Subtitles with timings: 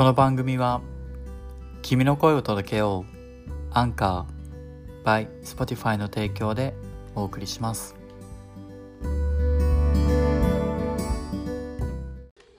[0.00, 0.80] この番組は
[1.82, 6.72] 君の声を届けようアンカー by Spotify の提供で
[7.14, 7.94] お送りします。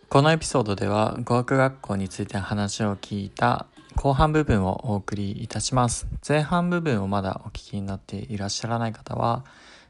[0.07, 3.65] このエピソードでは語学学校について話を聞いた
[3.95, 6.05] 後半部分をお送りいたします。
[6.27, 9.45] 前半部分をまだお聞きになっていらっしゃらない方は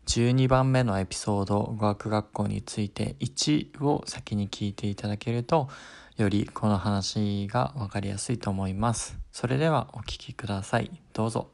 [0.07, 5.67] 12番目のエピソード語学学校について1を先に聞いていただけると
[6.17, 9.17] よりこの話が分かりやすいと思います。
[9.31, 10.91] それではお聞きください。
[11.13, 11.49] どうぞ。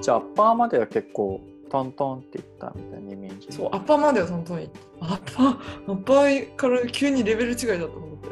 [0.00, 3.48] じゃあアッパーまでは結構トントンっていったみたいなイメージ。
[3.50, 5.04] そう、アッパーまではトントンいった。
[5.04, 8.28] アッパー、アッパーから急にレベル違いだと思って。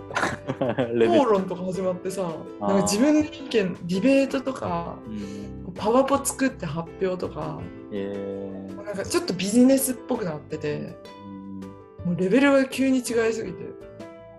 [1.07, 2.23] 討論とか始まってさ、
[2.61, 7.61] なんか自分の意見、ディベートとか、うんパワポ作って発表とか、
[7.93, 11.61] えーなんかちょっとビジネスっぽくなってて、うん
[12.05, 13.65] もうレベルが急に違いすぎて。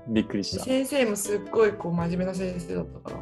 [0.09, 3.22] びっくりした先生もすっごいこう真面目な先生だったから、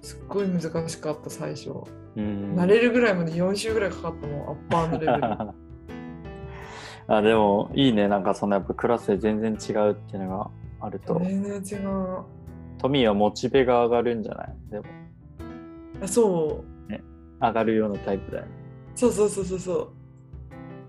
[0.00, 1.70] すっごい難しかった最初。
[2.16, 5.54] うん慣れるぐらいまで4週ぐらいかかったもん、アッパーのレベル。
[7.14, 12.22] あでもいいねなんかそのやっぱクラスで全然違うっていうのがあると全然違う。
[12.78, 14.54] トミーはモチベが上がるんじゃない？
[14.70, 14.86] でも
[16.02, 16.71] あそう。
[17.42, 18.50] 上がるようなタイプだよね。
[18.94, 19.92] そうそうそうそうそ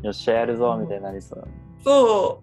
[0.03, 0.05] う。
[0.05, 1.47] よっしゃやるぞみたいになりそう。
[1.83, 2.41] そ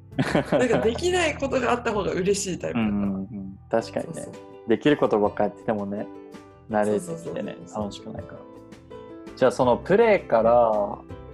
[0.52, 0.58] う。
[0.58, 2.90] なんかできないことがあった方が嬉しいタイプだった。
[2.90, 3.58] うんうんうん。
[3.70, 4.12] 確かにね。
[4.14, 4.50] そうそう。
[4.68, 6.06] できることばっかやっててもね
[6.70, 8.40] 慣れてきてね楽しくないから。
[9.36, 10.52] じゃあそのプレーから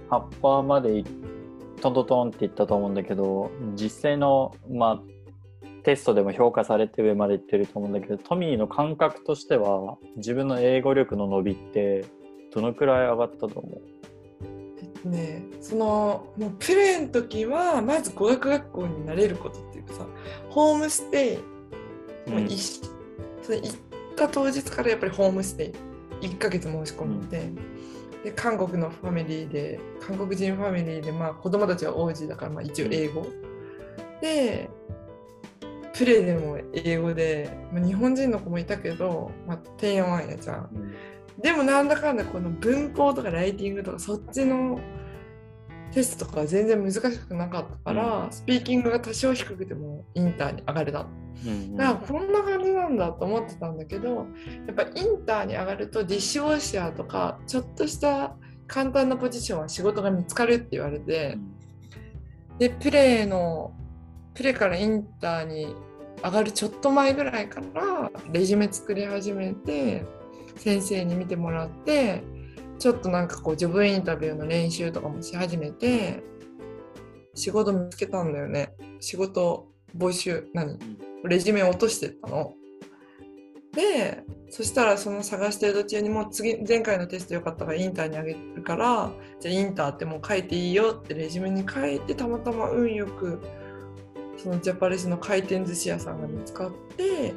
[0.09, 1.05] ハッパーまでい
[1.81, 5.01] トントントンっていったと思うんだけど実際のまあ
[5.83, 12.05] テストでも評価されて上までいってると思うんだけどトミーの感覚としては自分の英語力の伸びって
[12.53, 13.81] どのくらい上がったと思う？
[14.79, 20.05] えっとね、そのもうプレーの時はまず語学学校になれることっていうかさ
[20.49, 21.39] ホームステ
[22.27, 22.81] イ、もういし
[23.41, 23.71] その行っ
[24.15, 25.73] た当日からやっぱりホームステ
[26.21, 27.49] イ1ヶ月申し込んで,、
[28.23, 33.27] で韓国のファミリーで韓国人ファミリーで、まあ、子供たちは王子だから、まあ、一応英語、
[34.21, 34.69] で
[35.93, 40.69] プレーでも英語で、まあ、日本人の子もいたけど、まあ、てんやわんやじゃん。
[41.37, 44.79] うんでもなんだかんだこの文法とかライティングとかそっちの
[45.91, 48.31] テストとかは全然難しくなかったから、うん。
[48.31, 51.07] スピーキングが多少低くてもインターに上がれた。
[51.45, 54.23] うんだからこんな感じなんだと思ってたんだけどや
[54.71, 61.37] っぱインターに上がるとディッシュウォッシャーとかちょっとした簡単なポジションは仕事が見つかるって言われて
[62.57, 63.71] でプレーの
[64.33, 65.75] プレーからインターに
[66.23, 70.03] 上がるちょっと前ぐらいからレジュメ作り始めて
[70.57, 72.23] 先生に見てもらって
[72.79, 76.23] ちょっとなんかこうジョブインタビューの練習とかもし始めて
[77.35, 78.73] 仕事見つけたんだよね。
[78.99, 80.79] 仕事募集何？
[81.23, 82.53] レジュメを落としてったの。
[83.73, 93.39] でそしたらその探してる途中にもう次前回のテストよかったからインターにあげるからじゃあインターってもう書いていいよってレジュメに書いてたまたま運よく
[94.37, 97.35] そのジャパレスの回転寿司屋さんが見つかって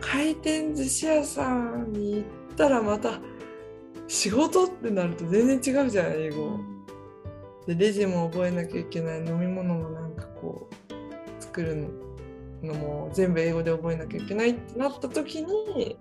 [0.00, 3.20] 回転寿司屋さんに行ったらまた
[4.08, 6.58] 仕事ってなると全然違うじゃん英語。
[7.66, 11.86] でレジも覚えなきゃいけない飲み物もなんかこう作る
[12.62, 15.98] のも全部英語で覚えなきゃいけないってなった時に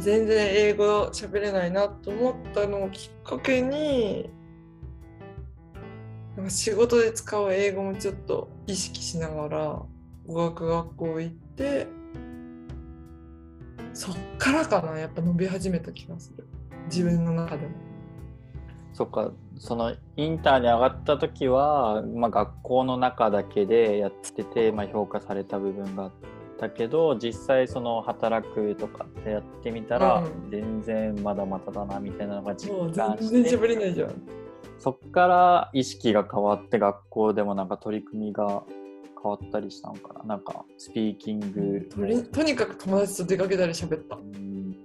[0.00, 4.30] 全然英語喋れないなと思ったのをきっかけに
[6.48, 9.82] 仕事で使う英語もちょっと意識しながら
[10.26, 11.86] 語学学校行って
[13.98, 16.46] そっからかなやっぱ伸び始めた気がする
[16.84, 17.72] 自分の中でも。
[18.92, 26.12] そっかそのインターに上がった時は、まあ、学校の中だけでやってて、まあ、評価された部分があっ
[26.60, 34.12] たけど実際その働くとかってやってみたら、うん全然まだまだだなみたいなのが実そう感全然して喋れないじゃん。
[34.78, 38.62] そっから意識が変わって学校でもなんか取り組みが
[39.20, 40.24] 変わったりしたのかな？
[40.24, 44.16] なんかスピーキングとりとにかく友達と出かけたり喋った。
[44.16, 44.20] う。
[44.20, 44.76] ん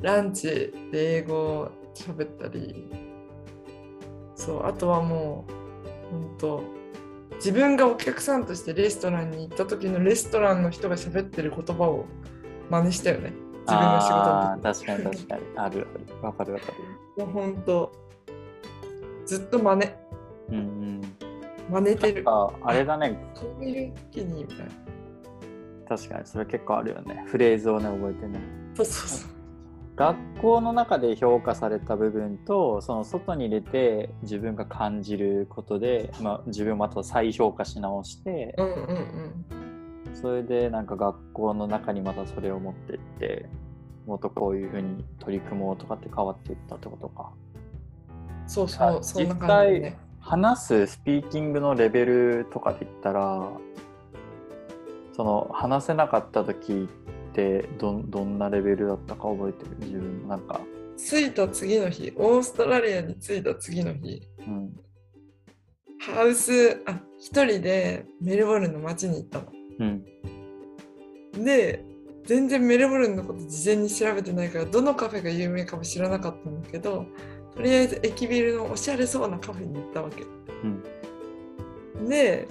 [0.00, 2.90] ランチで英語喋ったり。
[4.34, 5.44] そう、あとはも
[6.10, 6.64] う、ほんと、
[7.36, 12.06] 自分がお客さんとしてレストランに行った時のレストランの人が喋ってる言葉を
[12.70, 13.32] 真似したよね。
[13.64, 14.86] 自分の仕事あの時。
[14.86, 15.42] ー確かに確かに。
[15.56, 16.66] あるあるわかるわか
[17.16, 17.24] る。
[17.24, 17.92] もうほんと、
[19.24, 19.90] ずっと真似、
[20.48, 21.00] うんうん
[21.72, 22.22] 真似てる。
[22.26, 24.72] ああれだねこういう時にみたいな。
[25.88, 28.40] 確かにそれ結構あるよねフレーズをね覚えてね
[28.74, 29.30] そうそうそう。
[29.94, 39.44] 学校の中で評価された部分とその外に出て自分が感じることで、まあ、自分をまた再評価し直して、うんうんうん
[40.14, 43.48] それでなんか学校の中にまたそれを持ってって
[44.06, 47.32] もっとこういうふうに取り組もうとかって変わっていったってことか。
[48.46, 53.50] そうそあうそんな感じでね話すスピーキングのレベルとかで言ったら
[55.14, 56.88] その話せなかった時
[57.30, 59.76] ってどんどんなレベルだったか覚えてる？
[59.80, 60.60] 自分なんか、
[60.96, 64.22] 着いた次の日オーストラリアに着いた次の日。
[64.46, 64.72] うん。
[66.00, 69.46] ハウスあ一人でメルボルンの街に行ったの。
[69.80, 71.44] うん。
[71.44, 71.84] で
[72.24, 77.06] 全然メルボルンのこと事前に調べてないからどのカフェが有名かも知らなかったんだけど
[77.54, 80.24] とりあえず駅ビルのおしゃれそうなカフェに行ったわけ、
[82.08, 82.48] で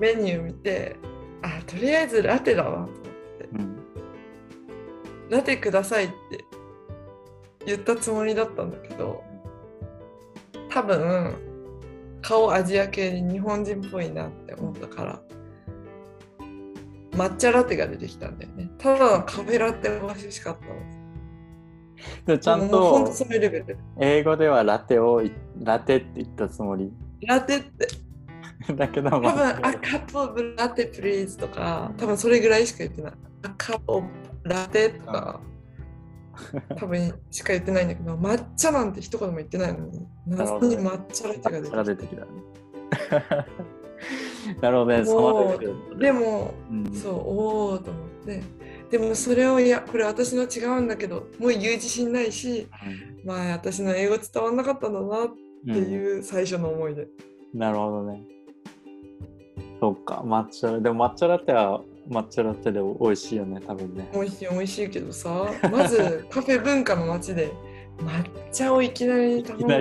[0.00, 0.96] メニュー見て
[1.42, 2.86] あとりあえずラテだわ。
[2.86, 3.76] と思ってうん。
[5.30, 6.44] ラテくださいって
[7.66, 9.22] 言ったつもりだったんだけど
[10.70, 11.34] 多分
[12.22, 15.20] 顔アジア系で日本人っぽいなって思ったから
[17.12, 18.70] 抹茶ラテが出てきたんだよね。
[18.78, 20.97] ただのカフェラテが欲しかったので
[22.40, 23.08] ちゃんと
[24.00, 26.92] 英語ではラテをいラテって言ったつもり。
[27.26, 27.88] ラテって。
[28.74, 29.72] だけど多分ま「あ。
[29.74, 33.12] カップオブラテプリーズ」とか多分それぐらいしか言ってない
[33.42, 34.08] 「あカップオブ
[34.44, 35.40] ラテ」とか
[36.76, 42.30] 多分しか言ってないんだけど抹茶なんて一言も言ってないのに謎に抹茶ラテが出てきててきたね
[44.60, 48.42] なるほどねそのレベルでもうんそうおおと思って
[48.90, 52.66] でもそれをいやこれ私の違うんだけどもう言う自信ないし
[53.24, 55.34] まあ私の英語伝わんなかったんだなって
[55.66, 55.92] うん。
[55.92, 57.06] いう最初の思い出、
[57.52, 58.22] なるほどね。
[59.80, 64.08] そっか、抹茶、でも抹茶ラテは抹茶ラテで美味しいよね、多分ね。
[64.12, 67.50] 美味しい美味しいけどさまず カフェ文化の街で
[67.98, 69.78] 抹茶をいきなり頼むよ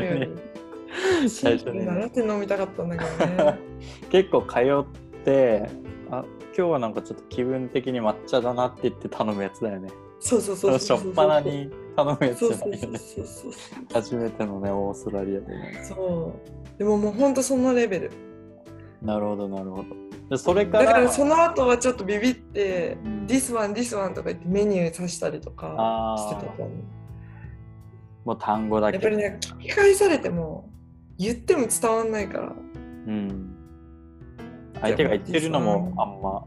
[1.24, 3.60] いきなりりねラテ飲みたかったんだけどね。
[4.10, 5.70] 結構通って、
[6.10, 6.26] あ
[6.58, 9.90] 今日はなんかちょっと気分的に抹茶だなって言って頼むやつだよね。
[10.20, 12.98] そうそうそうそうそうしょっぱなに頼むやつそうじゃないよね。
[12.98, 15.84] そうそうそうそう初めてのね、オーストラリアでね。
[15.88, 16.34] そ
[16.76, 18.12] うでももうほんとそのレベル
[19.04, 19.84] なるほど、なるほど。
[20.32, 26.72] でそれか、だかららその後はちょっとビビってうん This one, this one とか言ってメニューさしたりとかしてたと思う。
[28.26, 28.96] もう単語だけ。
[28.96, 30.72] やっぱりね、聞き返されても
[31.20, 32.48] 言っても伝わんないから。
[32.48, 33.57] うん。
[34.82, 36.44] 相手が言ってるのもあんま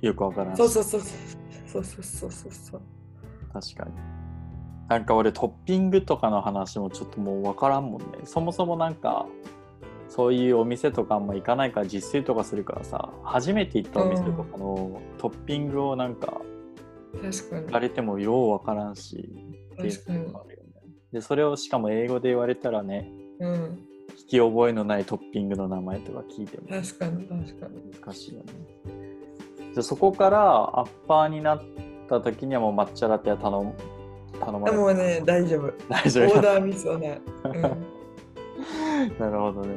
[0.00, 2.80] よくわからんしそうそうそうそうそうそうそうそう。
[3.52, 3.92] 確かに。
[4.88, 8.06] なんか俺トッピングとかの話もちょっともう分からんもんね。
[8.24, 9.26] そもそもなんか
[10.08, 16.40] そういうお店とかあんま行かないから実炊とかするからさ初めて行ったお店とかのトッピングをなんか
[17.20, 17.80] 言わ。
[17.80, 19.28] れてもよう分からんし
[19.72, 20.92] っていうのがあるよね。
[21.12, 23.85] でそれをしかも英語で言われたらねうん。
[24.16, 27.92] 聞き覚えのないトッピングの名前とか聞いても確かに確かに。
[28.00, 28.52] 難しいよね。
[29.74, 31.62] でそこからアッパーになっ
[32.08, 33.74] た時にはもう抹茶ラテは頼む
[34.40, 35.72] 頼まれあもうね、大丈夫。
[35.88, 37.20] 大丈夫オーダーミスはない。
[37.44, 37.62] うん、
[39.18, 39.74] なるほどね。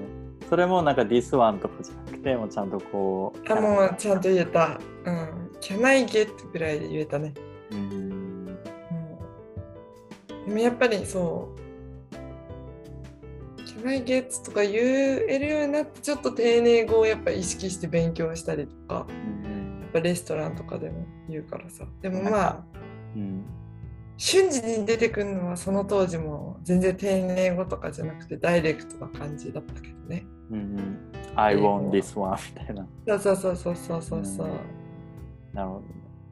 [0.50, 3.51] それもなんか This one とかじゃなくてもうちゃんとこう。
[3.51, 4.80] あもうちゃんと言えた。
[5.06, 5.50] うん。
[5.62, 7.33] Can I get ぐらいで言えたね。
[7.71, 7.80] うん。
[7.80, 8.45] うん。
[10.45, 11.69] でもやっぱりそう。
[13.86, 22.63] I get とか言えるようになってちょっと丁寧語をやっぱ意識して勉強したりとかやっぱレストランとかでも言うからさでもまあ
[23.15, 23.46] うん。
[24.18, 30.98] 瞬時に出てくるのはその当時も全然丁寧語とかじゃなくてダイレクトな感じだったけどねうんうん。
[31.36, 32.86] I want this one みたいな。
[33.20, 34.53] そうそうそうそうそうそうそううん
[35.53, 35.86] なるほどね。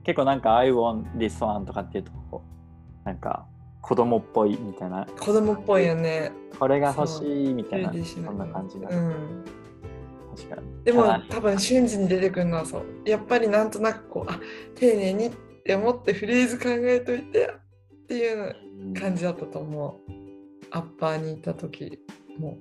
[0.04, 2.44] 結構なんか I want this one とかっていうとこ
[3.04, 3.48] うなんか
[3.88, 5.08] 子供っぽいみたいな。
[5.20, 7.94] 子供っぽいよねこれが欲しいみたいな。
[8.04, 8.90] そんな感じだ。
[8.90, 9.46] うん
[10.36, 10.84] 確かに。
[10.84, 14.40] でも多分瞬時に出てくるのはそうやっぱりなんとなくこうあ
[14.76, 15.32] 丁寧にっ
[15.64, 17.54] て思ってフレーズ考えといて
[18.04, 20.12] っていううん感じだったと思う
[20.72, 22.00] アッパーにいた時
[22.38, 22.58] も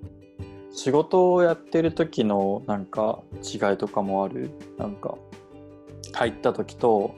[0.70, 4.50] 仕事をやってる時のなんか違いとかもある？
[4.78, 5.16] なんか
[6.12, 7.14] 入った時と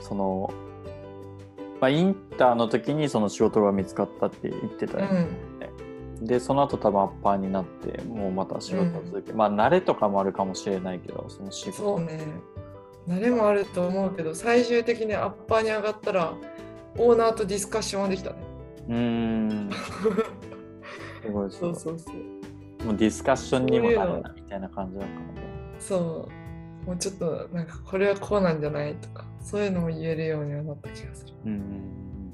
[0.00, 0.52] その、
[1.80, 5.26] まあ、インターの時にその仕事が見つかったって言ってたよね、
[6.20, 6.26] うん。
[6.26, 11.76] でその後多分アッパーになってもうまた仕事を続け、まあ慣れとかもあるかもしれないけどその仕事。
[11.76, 12.20] そうね。
[13.06, 16.32] 慣れもあると思うけど最終的にアッパーに上がったら
[16.96, 18.36] オーナーとディスカッションはできたね。
[18.88, 19.70] うーん。
[21.22, 22.86] すごいそうそうそう。
[22.86, 25.40] もうディスカッションにもなるなみたいな感じだったので
[25.78, 26.28] そ
[26.86, 26.86] う。
[26.86, 32.32] もうちょっとなんかこれはこうなんじゃないとかそういうのも言えるようにはなった気がするうん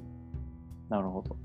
[0.88, 1.36] なるほど。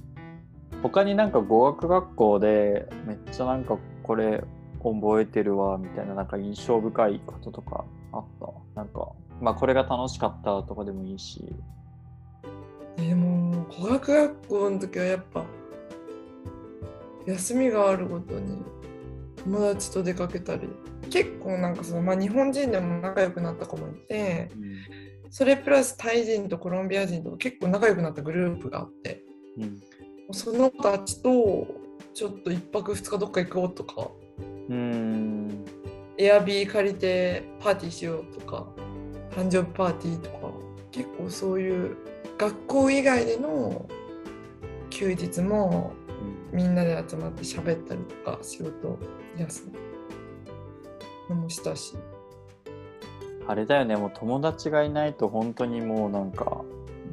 [0.81, 4.43] 他になんか語学学校でめっちゃなんかこれ
[4.83, 8.81] 覚えてるわみたいななんか印象深いこととかあった？
[8.81, 11.43] なんかまあこれが楽しかったとかでもいいし。
[12.97, 15.43] でも語学学校の時はやっぱ
[17.25, 18.63] 休みがあるごとに
[19.43, 20.69] 友達と出かけたり
[21.09, 24.61] 結構なんかその、まあ、日本人でも仲良くなった子もいて、うん、
[25.29, 29.23] それプラスタイ人とコロンビア人と結構仲良くなったグループがあって、
[29.57, 29.81] うん、
[30.31, 31.67] その子たちと
[32.13, 34.09] ちょっと1泊2日どっか行こうとか
[34.69, 35.65] うん。
[36.17, 38.65] エアビー借りてパーティーしようとか
[39.31, 40.37] 誕生日パーティーとか
[40.91, 41.97] 結構そういう
[42.37, 43.85] 学校以外での
[44.89, 45.93] 休日も
[46.53, 48.97] みんなで集まって喋ったりとか仕事
[49.37, 49.63] 休
[51.29, 51.95] むのもしたし
[53.47, 53.95] あれだよね。
[53.95, 56.63] もう友達がいないと本当にもうなんか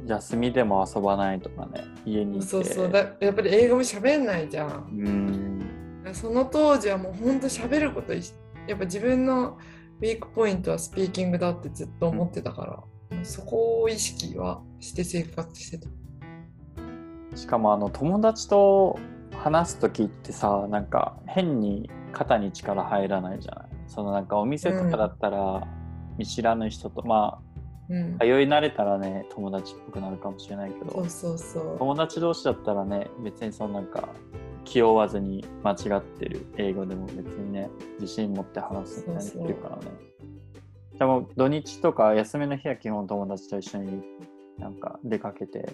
[0.05, 1.83] 休みでも遊ばないとかね。
[2.05, 2.45] 家にいて。
[2.45, 2.91] そうそう。
[2.91, 4.89] だやっぱり英語も喋んないじゃん。
[6.05, 6.13] うん。
[6.13, 9.57] その当時はもう本当喋ることやっぱ自分の
[10.01, 12.65] ウィークポイントはスピーキングだってずっと思ってたか
[13.09, 15.87] ら、うん、そこを意識はして生活してた。
[17.37, 18.99] しかもあの友達と
[19.33, 23.69] 話す時ってさなんか変に肩に力入らないじゃない。
[23.87, 25.67] そのなんかお店とかだったら
[26.17, 27.41] 見知らぬ人と、うん、まあ、
[27.89, 31.05] うん、通い慣れたらね友達っぽくなるかもしれないけど
[31.77, 34.09] 友達同士だったらね別にそのなんか
[34.63, 39.83] 気負わずに間違ってる英語でも別にね自信持って話すみたいにできるからね
[40.97, 44.03] でも土日とか休みの日は基本友達と一緒に
[44.57, 45.73] なんか出かけて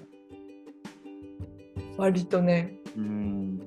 [1.99, 2.79] 割とね。
[2.95, 3.59] うん。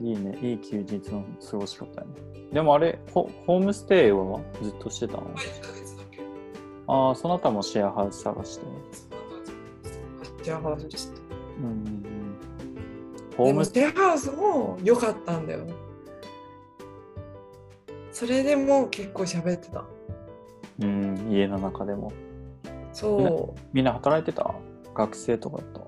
[0.00, 0.36] いいね。
[0.42, 2.39] いい休日の過ごし方やね。
[2.52, 5.30] でもあれ、ホホームステイはずっとしてたの？
[6.86, 8.64] ああ、その他もシェアハウス探して。
[10.42, 11.20] シェアハウスして。
[11.58, 12.04] うん。
[13.36, 13.92] ホームステイ？
[13.92, 15.66] ハウスも良かったんだよ。
[18.10, 19.84] それでも結構喋ってた。
[20.80, 22.12] うん、家の中でも。
[22.92, 23.60] そう。
[23.72, 24.54] みんな働いてた？
[24.92, 25.80] 学生とかだった？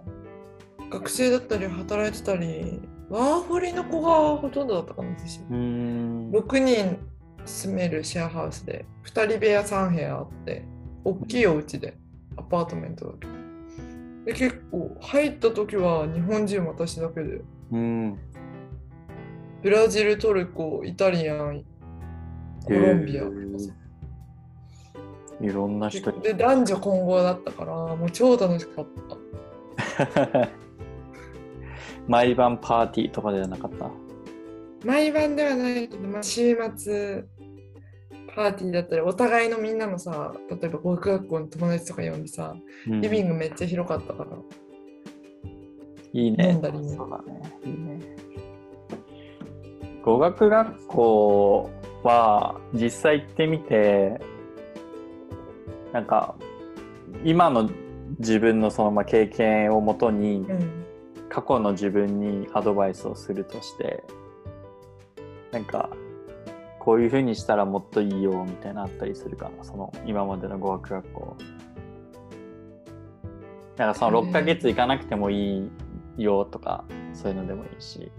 [0.90, 5.60] 学生だったり働いてたりワーホリの子がほとんどだったかもしれない
[6.32, 6.98] 6人
[7.44, 10.64] 住めるシェアハウスで2人部屋3部屋あって
[11.04, 11.94] 大きいお家で
[12.36, 13.28] アパートメントだけ。
[14.24, 17.40] で結構入った時は日本人私だけで
[17.72, 18.18] うん。
[19.62, 21.64] ブラジルトルコイタリアン
[22.64, 23.24] コロンビア
[25.40, 28.86] いろんな人で男女混合だったからもう超楽しかっ
[30.06, 30.48] た。
[32.08, 33.90] 毎晩パーティーとかではなかった
[34.84, 37.24] 毎晩ではないけど、まあ、週末
[38.34, 42.54] パーティーだったりお互いのみんなのさ例えば語学学校の友達とか呼んでさ、
[42.86, 44.30] うん、リビングめっちゃ広かったから。
[46.14, 46.50] いいね。
[46.50, 46.78] 飲んだり。
[46.78, 47.40] ねそうだね。
[47.64, 48.00] いいね。
[50.02, 51.70] 語学学校
[52.02, 54.20] は実際行ってみて
[55.92, 56.34] なんか
[57.24, 57.70] 今の
[58.18, 60.82] 自分のそのまあ経験をもとに、うん。
[61.32, 64.04] 過去の自分にアドバイスをするとして
[65.52, 65.90] なんか
[66.80, 69.62] こういうふうにしたらもっといいよみたいなあったりするかな。
[69.62, 71.36] その今までの語学学校。
[73.76, 75.70] なんかその6ヶ月行かなくてもい
[76.18, 78.12] いよとかそういうのでもいいし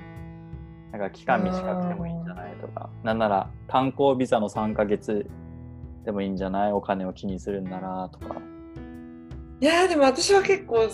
[0.92, 2.90] なんか期間短くてもいいんじゃないとか。
[3.04, 5.28] なんなら観光ビザの3ヶ月
[6.06, 6.72] でもいいんじゃない？
[6.72, 8.36] お金を気にするんならとか。
[9.60, 10.90] いやでも私は結構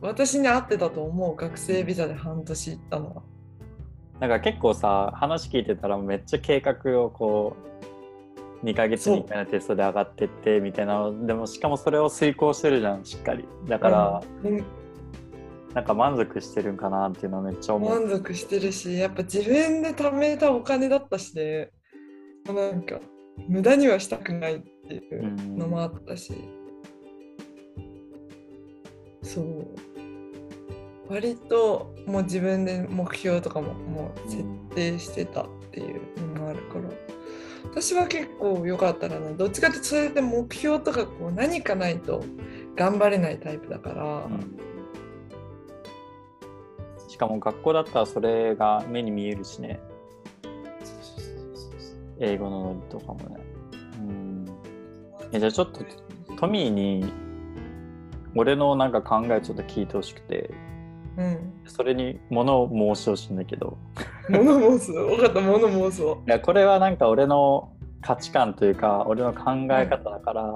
[0.00, 1.36] 私に合ってたと思う。
[1.36, 3.22] 学生ビザで半年行ったのは。
[4.20, 7.56] なんか結構さ話聞いてたらめっちゃ計画をこ
[8.62, 10.98] う2ヶ月に1回のテストで上がってってみたいな。
[10.98, 13.44] のでもしかもそれを遂行してるじゃんしっかり。
[13.68, 14.64] だから、うん、
[15.74, 18.08] なんか満足してるんかなっていうのはめっちゃ思う。
[18.08, 21.70] 満足してるしやっぱ自分で貯めたお金だったしね。
[22.46, 22.98] なんか
[23.46, 26.32] 無駄にはしたくないっていうのもあったし、
[29.22, 29.66] うん、そう
[31.08, 36.00] 割ともう自分で目標とかももう設定してたっていう
[36.34, 36.90] のもあるから、
[37.64, 42.24] 私は結構良かったらなどっちかってそれで目標とかこう何かないと
[42.76, 44.58] 頑張れないタイプだから、うん、
[47.08, 49.80] しかも学校だったらそれが目に見えるしね。
[52.20, 53.36] 英語のノリとかもね。
[54.00, 54.46] うん。
[55.32, 55.80] えじゃあちょっと
[56.36, 57.12] トミーに
[58.34, 60.50] 俺のなんか考えちょっと聞いてほしくて。
[61.18, 63.76] うん、それに物を申してほしいんだけど。
[64.30, 64.92] 物申す？
[64.92, 70.46] 分かった物申す いやこれはなんか俺の価値観というか俺の考え方だから、う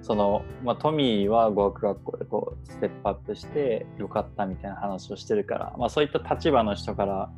[0.00, 7.30] ん、その、まあ、トミーは語学学校でこうステップアップしてよかったみたいな話をしてるから、まあ、そういった立場の人から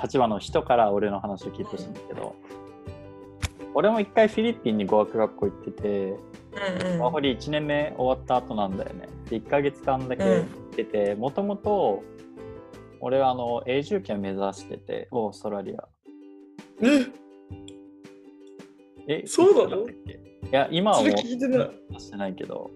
[0.00, 2.34] 立場の人から俺の話を聞いてほしいんだけど、
[3.74, 5.88] 俺も一回フィリピンに語学学校行ってて、
[6.88, 9.08] うんうん、ワーホリ1年目終わった後なんだよね。
[9.30, 10.44] で1ヶ月間だけ行
[10.74, 12.02] っててもともと
[13.00, 15.88] 俺はあの永住権目指しててオーストラリア。
[16.82, 17.06] え？
[19.22, 19.26] え？
[19.26, 19.88] そうなの？
[19.88, 19.94] い
[20.50, 22.00] や今はもうしてない。
[22.00, 22.70] してないけど。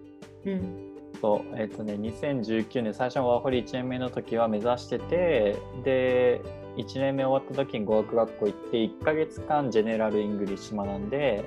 [0.45, 0.89] うん。
[1.21, 6.41] そうえっ、ー、とね2019年最初のワーホリ1年目の時は目指しててで
[6.77, 11.45] 1年目終わった時に語学学校行って1ヶ月間 General English 学んで、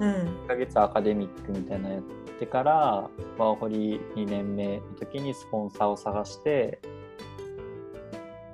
[0.00, 0.10] うん、
[0.44, 2.02] 1ヶ月アカデミックみたいなのやっ
[2.38, 3.08] てから
[3.38, 6.80] ワーホリ2年目の時にスポンサーを探して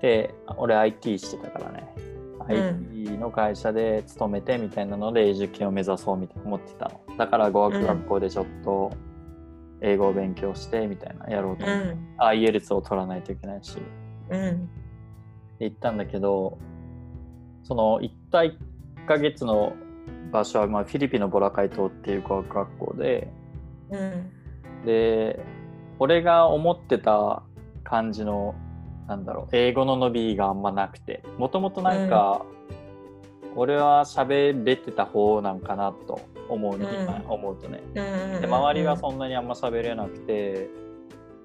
[0.02, 7.16] で俺 IT してたからね、うん、IT の会社で勤めてみたいなので受験を目指そうみたいな思ってたの。
[7.16, 8.92] だから語学学校でちょっと
[9.82, 13.78] 英語を勉強してみたいなやろうと思って、うん、IELTS を取らないといけないし、
[14.30, 14.68] うん。
[15.58, 16.58] 行ったんだけど
[17.62, 18.56] その行った1
[19.06, 19.74] ヶ月の
[20.30, 23.28] 場所は、まあ、フィリピンのボラカイ島っていう語学学校で、
[23.90, 24.30] うん、
[24.84, 25.40] で
[25.98, 27.42] 俺が思ってた
[27.84, 28.54] 感じの
[29.08, 32.44] なんだろう英語の伸びがあんまなくてもともとなんか、
[33.42, 40.68] うん、俺は喋れてた方なんかなと思うね、うん、今思うとね、で周りがそんなにあんま喋れなくて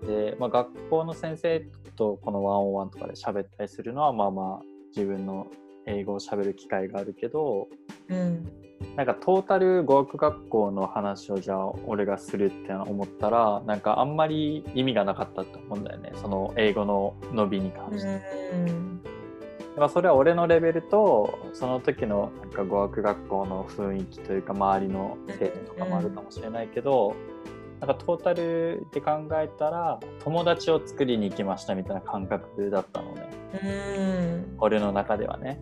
[0.05, 1.59] で、まあ、学校の先生
[1.95, 4.65] とこのワンオンワンとかで喋ったりするのはまあまあ
[4.95, 5.47] 自分の
[5.85, 7.67] 英語を喋る機会があるけど、
[8.09, 8.51] うん、
[8.95, 16.11] なんかトータル語学学校の話をじゃあ俺がするって思ったらなんかあんまり意味がなかったと思うんだよね。
[16.15, 18.21] その英語の伸びに関して。
[18.53, 19.01] うん。
[19.77, 27.13] まあ、それは俺のレベルとその時のなんか語学学校の雰囲気というか周りの生徒とかもあるかもしれないけど、
[27.81, 33.29] なんかトータルで考えたら友達を作りに行きましたみたいな感覚だったのね。
[33.61, 34.55] うん。
[34.59, 35.59] 俺の中ではね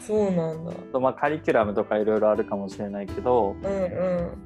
[0.00, 0.72] そうなんだ。
[0.92, 4.36] とまあカリキュラムとかいろいろあるかもしれないけど、うんう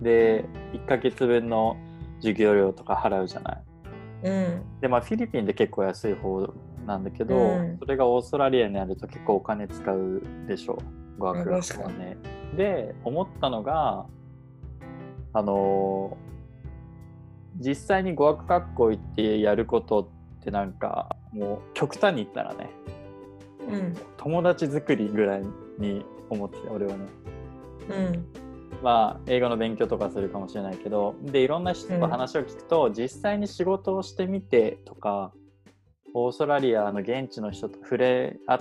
[0.00, 1.76] ん、で1ヶ月分の
[2.16, 3.62] 授業料とか払うじゃない、
[4.24, 6.52] うん、でまあフィリピンで結構安い方
[6.86, 11.20] なんだけど、うん、それがオーストラリアにあると結構お金使うでしょう。
[11.20, 12.16] 語学学校はね。
[12.56, 14.06] で思ったのが
[15.32, 16.16] あの
[17.58, 22.70] 実際に語学学校行ってやることってなんかもう極端に言ったらね、
[23.68, 25.42] うん、友達作りぐらい
[25.78, 27.06] に思って俺はね。
[27.90, 28.26] うん
[28.82, 35.32] まあ英語の勉強とかするかもしれないけどでいろんな人と話を聞くと、うん、実際に仕事をしてみてとか
[36.14, 38.58] オーストラリアの現地の人と触れ合っ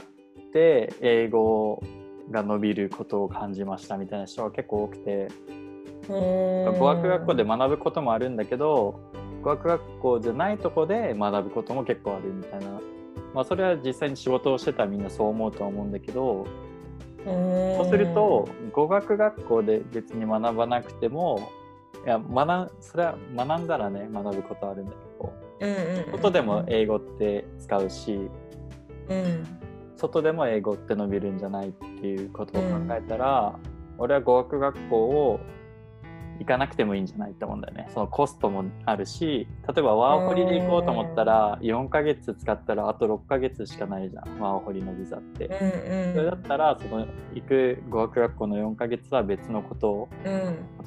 [0.52, 1.82] て英語
[2.32, 5.28] が伸びることを感じましたみたいな人が結構多くて。
[6.10, 9.00] 語学学校で学ぶこともあるんだけど
[9.44, 12.82] 語学学校じゃないとこで学ぶことも結構あるみたいな、
[13.34, 16.48] まあ、それは実際に仕事をしてたらみんなそう思うとは思うんだけど
[17.26, 21.52] そうすると語学学校で別に学ばなくても
[22.06, 24.98] いや学それは学んだらね学ぶことあるんだけ
[25.66, 28.30] ど、外でも英語って使うし、
[29.10, 29.46] うん、
[29.98, 35.40] 外でも英語って伸びるんじゃないっていうことを考えたら、うん、俺は語学学校を
[36.40, 37.90] 行かなくてもいいんじゃないと思うんだよね。
[37.94, 45.48] そのコストもあるし、例えばワーホリで行こうと思ったら、4ヶ月使ったらあと6ヶ月しかないじゃん、ワーホリのビザって。
[45.48, 50.10] うんうん、それだったら、その行く語学学校の4ヶ月は別のことを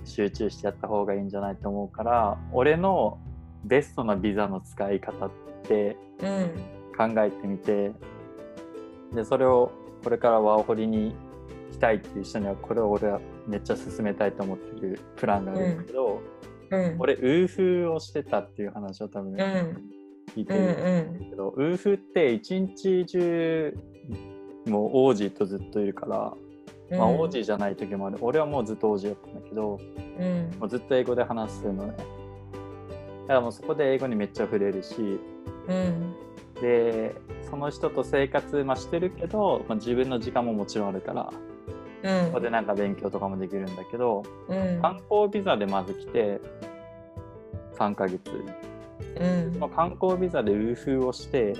[0.05, 3.19] 集中してやった方がいいんじゃないと思うから、俺の
[3.65, 5.31] ベストなビザの使い方っ
[5.65, 5.97] て
[6.97, 7.93] 考えてみて、
[9.15, 9.71] でそれを
[10.03, 11.15] これからワーホリに
[11.71, 16.21] 来たいっていう人にはこれを俺はめっちゃ進めたいと思ってるプランがあるんだけど、
[16.71, 19.35] うん、俺ウーフをしてたっていう話を多分、
[20.35, 23.77] 聞いてるんだけど、ウーフって一日中
[24.67, 28.19] もう王子とずっといるから、まあ、王子じゃない時もある。
[28.21, 29.79] 俺はもうずっと王子だったんだけど、
[30.19, 31.97] うん、もうずっと英語で話すのね。
[33.23, 34.97] だからもうそこで英語にめっちゃ触れるし、
[35.69, 36.15] うん、
[36.61, 37.15] で
[37.49, 41.33] その人と生活、まあ、してるけど、まあ、自分の時間ももちろんあるから
[42.03, 46.41] うん、ここでなんか勉強とかもできるんだけど、うん、観光ビザでまず来て
[47.79, 48.21] 3ヶ月、
[49.21, 51.55] うん、その観光ビザでウーフーをして、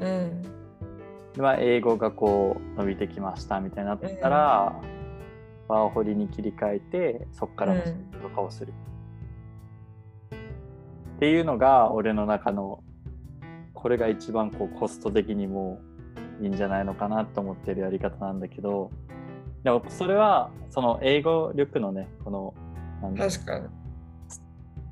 [0.00, 0.42] うん、
[1.36, 4.80] まあ、英語がこう伸びてきましたみたいになったら、
[5.68, 8.72] うん、ワーホリに切り替えてそこから仕事とかをする、
[10.32, 10.38] うん、
[11.16, 12.82] っていうのが俺の中の
[13.74, 15.78] これが一番こうコスト的にも
[16.40, 18.90] いいんじゃないのかなと思ってるやり方なんだけど
[19.64, 22.54] でもそれはその英語力のねこの
[23.16, 23.66] 確かに。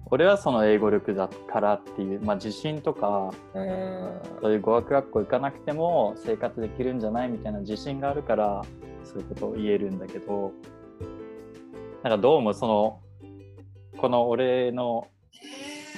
[0.07, 8.63] 俺はその英語力だからっていう、まあ、自信とかうんそういう語学学校行かなくても生活できるんじゃないみたいな自信があるから
[9.05, 10.53] そういうことを言えるんだけど
[12.03, 13.01] なんかどうもその
[13.97, 15.09] この俺の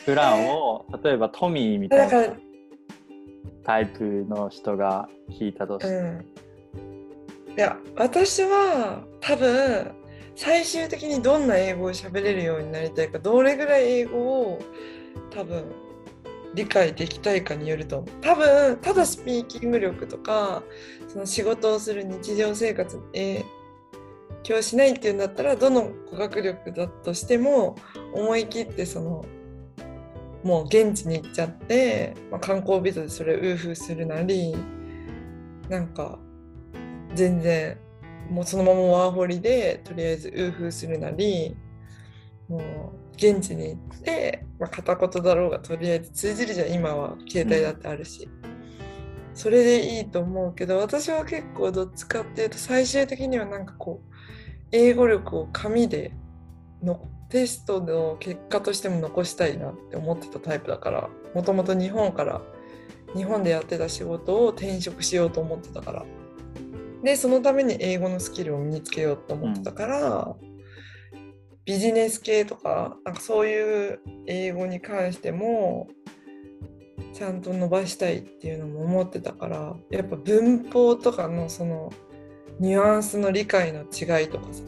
[0.04, 2.34] プランを例えばトミーみたいな
[3.64, 6.34] タイプの人が聞いたとして、うん。
[7.56, 9.92] いや、私は多分、
[10.36, 14.58] 最終的にどんな英語を喋れるようになりたいか、どれぐらい英語を
[15.30, 15.64] 多分
[16.54, 18.10] 理解できたいかによると思う。
[18.20, 20.64] 多分、ただスピーキング力とか、
[21.08, 23.44] その仕事をする日常生活に影
[24.42, 27.76] 響しないっていうんだったら、どの語学力だとしても、
[28.12, 29.24] 思い切ってその、
[30.42, 34.54] もう現地に行っちゃって、まあ、観光ビザでそれをウーフするなり
[35.70, 36.18] なんか
[37.14, 37.79] 全然
[38.31, 41.57] もうそのままワーホリでとりあえずウーフーするなり
[42.48, 42.62] もう
[43.16, 47.16] 現地に行って、まあ、片言だろうがとりあえず通じるじゃん今は。
[47.29, 48.29] 携帯だってあるし、
[49.35, 54.14] それでいいと思うけど私は結構どっちかっていうと最終的にはなんかこう
[54.72, 56.12] 英語力を紙で
[56.83, 62.42] のテストの結果としても残したいなって思ってたタイプだからもともと日本から
[63.16, 66.05] 日本でやってた仕事を転職しようと思ってたから。
[67.04, 70.34] でそのために英語のスキルを身につけようと思ってたから、
[71.66, 75.88] ビジネス系とかなんかそういう英語に関しても
[77.12, 81.90] ちゃんと伸ばしたいっていうのも思ってたからやっぱ文法とかのその
[82.60, 84.62] ニュアンスの理解の違いとかさ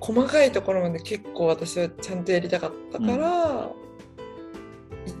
[0.00, 3.70] 細かいところまで結構私はちゃんとやりたかったから、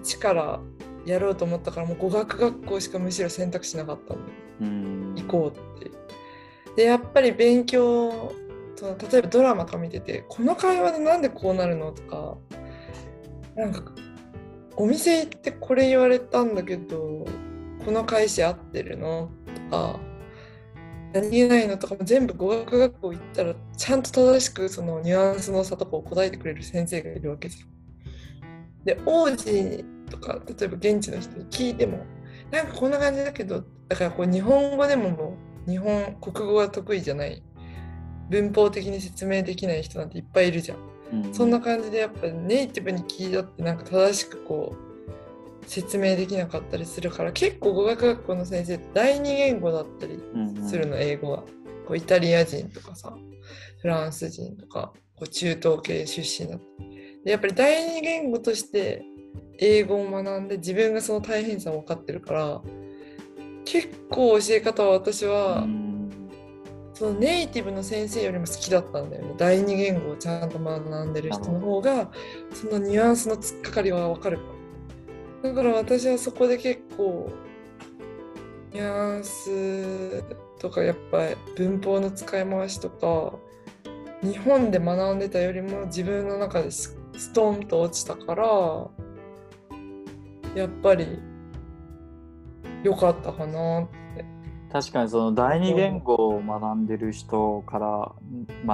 [0.02, 0.60] 一から
[1.04, 4.28] やろうと思ったからもう語学学校しかむしろ選択しなかったんだよ
[4.62, 5.99] うん行こうって。
[6.80, 8.32] でやっぱり勉強
[8.74, 11.92] その例えばドラマとか見ててこの会話でなんでこうなるの？
[11.92, 12.38] とか
[13.54, 13.82] なんか
[14.76, 17.26] お店行ってこれ言われたんだけど
[17.84, 19.30] この返し合ってるの？
[19.70, 20.00] とか
[21.12, 21.76] 何気ないの？
[21.76, 27.68] とかも全部語学学校行ったらちゃんと正しくそのニュアンスの差とかを答えてくれる先生がいるわけじゃん。
[28.86, 32.06] で王子とか例えば現地の人に聞いても
[32.50, 37.42] なんかこんな感じだけどだからこう日本語でももう日本国語が得意じゃない
[38.28, 40.78] 文法的に説明できない人なんていっぱいいるじゃん。
[40.78, 51.44] うんそんな感じでやっぱネイティブに聞いたってなんか正しくこう説明できなかったりするから結構語学学校の先生って第二言語だったりうんうんするの、英語は。
[51.86, 53.12] こうイタリア人とかさ
[53.80, 56.64] フランス人とかこう中東系出身だった
[57.24, 59.02] でやっぱり第二言語として
[59.58, 62.62] 英語を学んで自分がその大変さを分かってるから
[63.70, 65.90] 結構教え方は私は、うん。
[66.92, 69.34] そのネイティブの先生よりも好きだったんだよね。
[69.38, 72.10] 第二言語をちゃんと学んでる人の方が
[72.52, 74.38] そのニュアンスの突っかかりは分かる。
[75.42, 77.30] だから私はそこで結構
[78.72, 80.22] ニュアンス
[80.58, 83.38] とかやっぱり文法の使い回しとか
[84.22, 88.44] 日本で学んでたよりも自分の中でスストンと落ちたから
[90.54, 91.29] やっぱり
[92.82, 94.24] 良かったかなって。
[94.72, 98.12] 確かにその第二言語を学んでる人から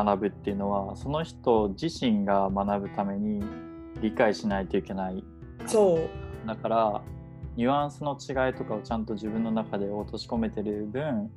[0.05, 3.43] 学ぶっていうのはその人自身が学ぶために
[4.03, 5.25] 理解しないといけない。
[5.67, 6.47] そう。
[6.47, 7.03] だから
[7.57, 11.31] ニュアンスの違いとかをちゃんと自分の中で落とし込めてる分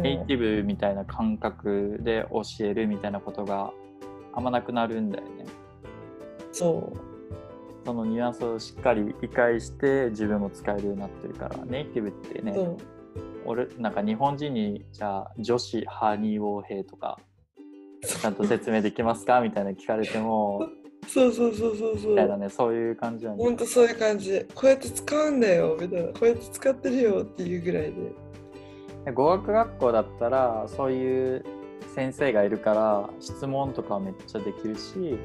[0.00, 3.72] ネイティブみたいな感覚で教えるみたいなことが
[4.32, 5.44] あんまなくなるんだよね。
[6.52, 7.05] そう
[7.86, 12.76] そのニュアンスをしっかり理解して自分も使えるようになってるからネイティブってねそう。
[13.44, 17.16] 俺なんか日本人にじゃあ女子ハニーウォーヘイとか
[18.02, 20.68] ちゃんと説明できますかみたいな聞かれても
[21.06, 22.38] そうそうそうそうそみたいなう。
[22.38, 24.32] ねそういう感じなんほんとそういう感じ。
[24.32, 27.92] で、こうやって使うんだよみたいな、こうやって使ってるよっていうぐらい
[29.04, 29.12] で。
[29.12, 31.44] 語学学校だったらそういう
[31.94, 35.16] 先生がいるから質問とかめっちゃできるし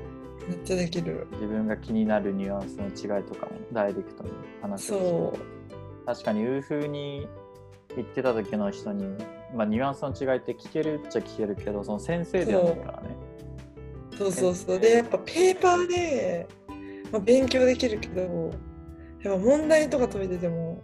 [0.47, 1.27] めっちゃできる。
[1.33, 5.37] 自分が気になるニュアンスの違いとかもダイレクトに話せるしそ
[6.05, 7.27] 確かにウーフーに
[7.95, 9.05] 行ってた時の人に、
[9.53, 13.15] まあ、ニュアンスの違いって聞けるっちゃ聞けるけどその先生ではないからね
[14.13, 14.17] う。
[14.17, 14.79] そうそうそう。
[14.79, 16.47] で、やっぱペーパーで、
[17.11, 18.51] まあ、勉強できるけど、
[19.23, 20.81] やっぱ問題とか解いてても、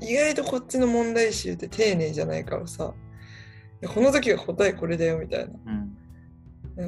[0.00, 2.94] 意外とこっちの問題集って丁寧じゃないからさ、
[3.86, 5.54] この時は答えこれだよみたいな。
[5.66, 5.96] うん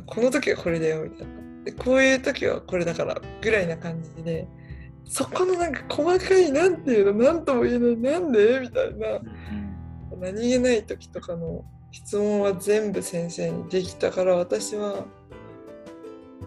[0.05, 1.33] この時はこれだよみたいな。
[1.67, 4.49] でこういう時はこれだからぐらいな感じで
[5.05, 9.09] そこのなんか細かいなんていうのなんとも言えないなんでみたいな。
[9.19, 9.77] うん
[10.21, 15.05] 何気ない時とかの質問は全部先生にできたから私は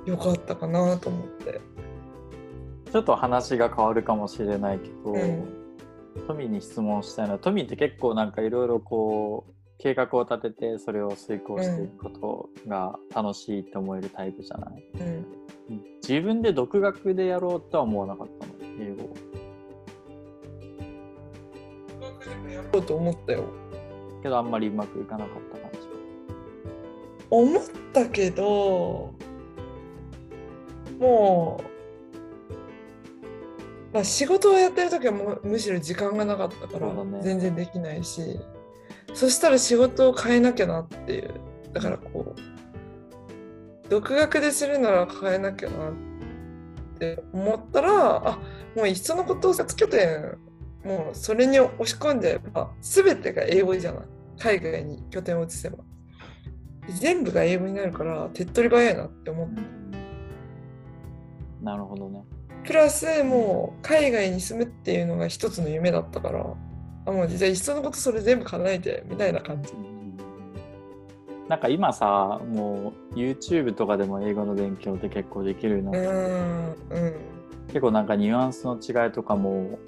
[0.05, 1.61] よかったかなと思って。
[2.91, 5.47] ちょっと話が変わるかもしれないけど、うん。
[6.27, 15.25] トミーに質問したいのはトミーって結構なんかいろいろこう計画を立ててそれを遂行していくことが楽しいって思えるタイプじゃない、うん、
[16.07, 18.53] 自分で独学でやろうとは思わなかったの？
[18.81, 19.09] 英語
[22.51, 23.45] やろうと思ったよ。
[24.21, 25.79] けどあんまりうまくいかなかった感じ
[27.29, 27.63] 思っ
[27.93, 29.13] たけど
[30.99, 31.61] も
[33.91, 38.37] う、まあ、仕事をやってる時はむしろ時間がなかったから全然できないし
[39.13, 41.33] そしたら仕事を変えなきゃなっていう。
[41.73, 45.93] だからこう独学でするなら変えなきゃなっ
[46.99, 48.39] て思ったらあ
[48.75, 50.19] もういっそのことをつけて
[50.83, 54.03] もうそれに押し込んでば全てが英語じゃない。
[54.37, 55.77] 海外に拠点を移せば。
[56.87, 59.61] 全部が英語になるから手っ取り早いなって思って
[61.61, 62.23] なるほどね。
[62.63, 66.45] プラスもう海外に住むっていうのが一つの夢だったから
[67.09, 69.73] あもうじゃあいっそのことそれ全部叶えてみたいな感じ。
[71.47, 77.15] なんか今さもう YouTube とかでも英語の勉強って結構できるようになうってんうん。
[77.67, 79.79] 結構なんかニュアンスの違いとかも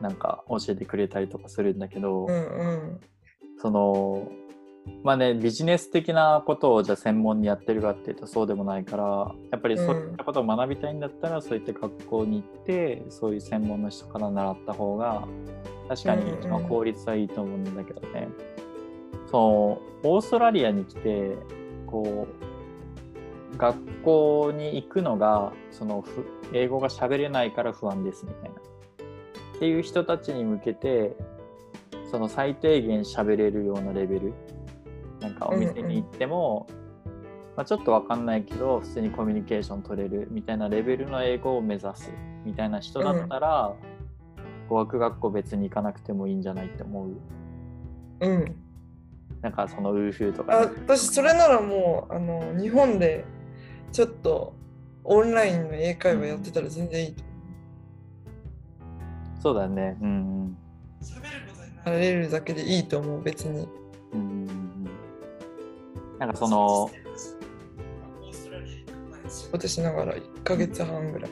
[0.00, 3.00] なんか教えてくれたりとかするんだけど、うんうん。
[3.58, 4.28] その
[5.02, 15.26] まあねビジネス的なことをじゃあ専門にやってるかっていうとそうでもないからやっぱりそういったことを学びたいんだったら、そういった学校に行ってそういう専門の人から習った方が
[15.88, 18.28] 確かに一番効率はいいと思うんだけどね、
[19.30, 21.36] そのオーストラリアに来て
[21.86, 22.26] こ
[23.54, 28.56] う学校に行くのがそのふ英語が喋れないから不安ですみたいな。
[29.56, 31.16] っていう人たちに向けて
[32.10, 34.34] その最低限喋れるようなレベル
[35.20, 36.66] なんかお店に行っても、
[37.56, 42.10] まあ、ちょっとわかんないけど普通にコミュニケーション取れるみたいなレベルの英語を目指す
[42.44, 43.74] みたいな人だったら、
[44.68, 47.16] 語学学校別に行かなくてもいいんじゃないって思う。
[48.20, 48.56] うん。
[49.42, 53.24] なんかそのウーフーとあかね、私それならもうあの日本で
[53.92, 54.54] ちょっと
[55.04, 57.24] オンラインの英会話やってたら全然いいと。
[59.40, 59.96] そうだよね。
[60.00, 60.12] うんう
[60.48, 60.56] ん。
[61.02, 63.50] 喋ることになれるだけでいいと思う別に。
[63.50, 63.85] うんうんうん
[66.18, 66.90] なんかその
[69.28, 71.30] 仕事しながら1ヶ月半ぐらい。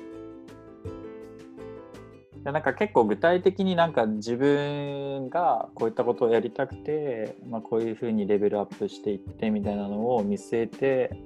[2.44, 11.16] でなんか結構具体的になんか自分がこういったことをやりたくて、まあ、こういうふうにレベルアップしていってみたいなのを見据えて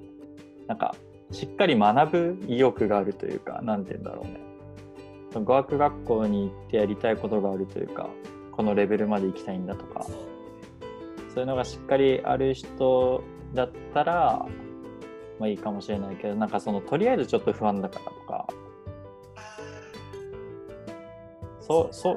[0.69, 0.95] なんか
[1.33, 4.41] しっかり学ぶ意欲があるというかなんて言うんだろうね。
[5.35, 8.09] 語学学校に行ってやりたいことがあるというか
[8.53, 10.07] このレベルまで行きたいんだとか。
[11.35, 13.23] そういうのがしっかりある人
[13.55, 14.47] だったら
[15.39, 18.47] まあいいかもしれないけどなんかそのとりあえずちょっと不安だからとか。
[21.61, 22.17] そうそう、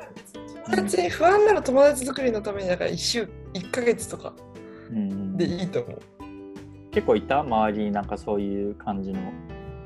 [0.66, 4.34] 友達不安なら友達作りのためにだから1週1ヶ月とか
[4.90, 5.12] うん。
[5.12, 6.00] うんでいいと思う。
[6.92, 7.40] 結構いた？
[7.40, 9.20] 周りになんかそういう感じの？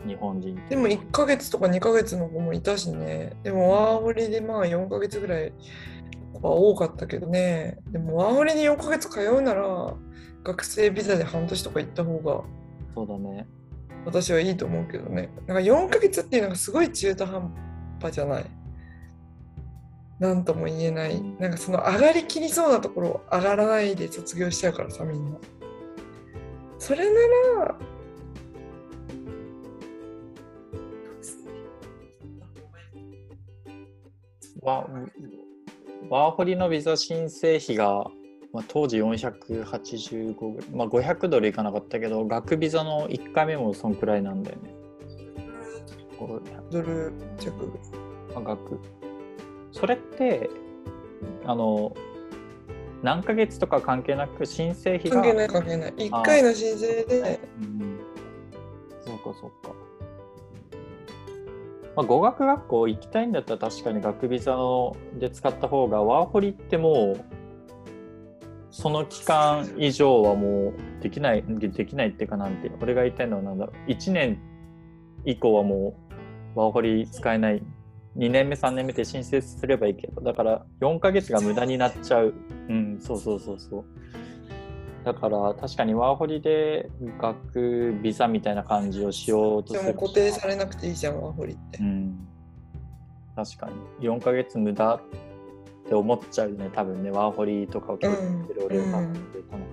[0.05, 3.35] 日本人でも1ヶ月とか2ヶ月の子もいたしね。
[3.41, 5.51] でもワーホリでまあ4ヶ月ぐらい
[6.41, 7.79] は多かったけどね。
[7.87, 9.95] でもワーホリに4ヶ月通うなら
[10.45, 12.43] 学生ビザで半年とか行った方が
[12.93, 13.47] そうだね。
[14.05, 15.29] 私はいいと思うけどね。
[15.47, 17.51] なんか4ヶ月っていうのがすごい中途半
[17.99, 18.45] 端じゃない。
[20.19, 21.19] なんとも言えない。
[21.39, 25.39] なんかその上がりきりそうなところ上がらないで卒業しちゃうからさみんな。
[26.77, 27.75] それなら
[34.61, 34.87] ワ
[36.09, 38.05] ワーホリのビザ申請費が、
[38.55, 44.73] まあ、当時485ぐらい、まあ、500ドルいかなかったけど学ビザの1回目もそんくらいなんだよね。
[46.17, 47.67] 500ドル弱
[48.33, 48.79] まあ学。
[49.73, 50.49] それって
[51.43, 51.93] あの
[53.03, 55.17] 何ヶ月とか関係なく申請費が。
[55.17, 55.93] 関係ない関係ない。
[55.93, 57.41] 1回の申請で。
[57.59, 57.99] うん。
[59.01, 59.75] そうかそうか。
[61.97, 67.34] まあ、語学学校行きたいんだったら確かに学ビザので使った方がワーホリってもう
[68.75, 73.89] その期間以上はもうできないできないっていうかなんて俺が言いたいのはなんだろう。
[73.89, 74.37] 1年
[75.23, 75.97] 以降はも
[76.55, 77.63] うワーホリ使えない。
[78.17, 80.21] 2年目3年目で申請すればいいけど。
[80.21, 82.33] だから4ヶ月が無駄になっちゃう。
[82.67, 83.85] うんそうそうそうそう。
[85.05, 86.89] だから確かにワーホリで
[87.21, 91.77] 学ビザみたいな感じをしようとるですも固定されなくていいじゃんワーホリって。
[91.77, 92.27] うん。
[93.37, 93.69] 確か
[94.01, 94.05] に。
[94.09, 94.99] 4ヶ月無駄
[95.85, 99.65] って思っちゃうよね多分ねワーホリとかを経験してる俺を考えてるとね、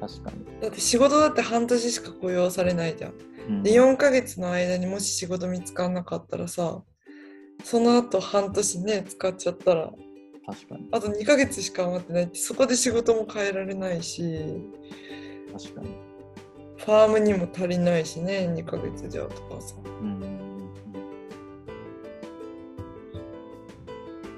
[0.00, 0.60] 確かに。
[0.60, 3.12] だって仕事だって半年しか雇用されないじゃん。
[3.12, 3.14] う
[3.52, 6.82] んで4ヶ月の間にもし仕事見つかんなかったらさ
[7.64, 9.90] その後半年ね使っちゃったら
[10.46, 10.88] 確かに。
[10.92, 14.22] あと2ヶ月しか余ってないってそこで仕事も変えられないし
[15.52, 15.96] 確かに。
[16.76, 20.39] ファームにも足りないしね2ヶ月じゃとかさうん。